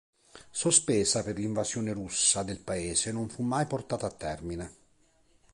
[0.49, 4.75] Sospesa per l’invasione russa del paese, non fu mai portata a termine.